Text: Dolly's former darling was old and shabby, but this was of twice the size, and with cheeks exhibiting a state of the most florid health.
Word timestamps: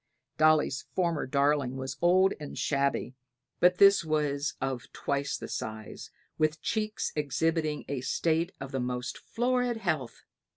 Dolly's 0.39 0.87
former 0.95 1.27
darling 1.27 1.77
was 1.77 1.95
old 2.01 2.33
and 2.39 2.57
shabby, 2.57 3.13
but 3.59 3.77
this 3.77 4.03
was 4.03 4.55
of 4.59 4.91
twice 4.93 5.37
the 5.37 5.47
size, 5.47 6.07
and 6.11 6.39
with 6.39 6.59
cheeks 6.59 7.11
exhibiting 7.15 7.85
a 7.87 8.01
state 8.01 8.51
of 8.59 8.71
the 8.71 8.79
most 8.79 9.19
florid 9.19 9.77
health. 9.77 10.23